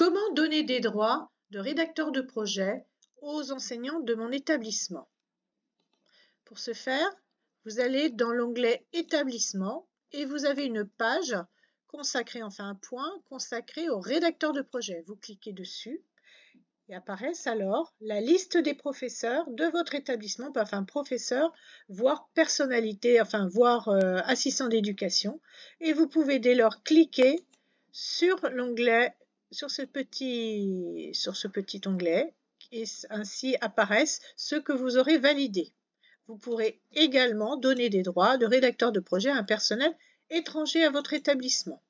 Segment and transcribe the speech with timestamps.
[0.00, 2.86] Comment donner des droits de rédacteur de projet
[3.20, 5.10] aux enseignants de mon établissement?
[6.46, 7.10] Pour ce faire,
[7.66, 11.36] vous allez dans l'onglet Établissement et vous avez une page
[11.86, 15.04] consacrée, enfin un point consacré au rédacteur de projet.
[15.06, 16.00] Vous cliquez dessus
[16.88, 21.52] et apparaissent alors la liste des professeurs de votre établissement, enfin professeurs,
[21.90, 25.42] voire personnalité, enfin voire euh, assistant d'éducation.
[25.78, 27.44] Et vous pouvez dès lors cliquer
[27.92, 29.14] sur l'onglet,
[29.50, 32.34] sur ce petit, onglet,
[32.72, 35.72] et ainsi apparaissent ceux que vous aurez validés.
[36.26, 39.96] Vous pourrez également donner des droits de rédacteur de projet à un personnel
[40.30, 41.82] étranger à votre établissement.